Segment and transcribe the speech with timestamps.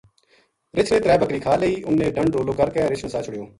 [0.77, 3.45] رچھ نے ترے بکری کھا لئی انھ نے ڈنڈ رولو کر کے رچھ نسا چھُڑیو